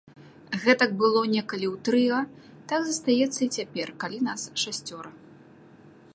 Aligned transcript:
Гэтак 0.61 0.91
было 1.01 1.21
некалі 1.35 1.67
ў 1.73 1.75
трыа, 1.89 2.19
так 2.73 2.81
застаецца 2.89 3.39
і 3.47 3.51
цяпер, 3.61 3.87
калі 4.05 4.19
нас 4.31 4.41
шасцёра. 4.65 5.09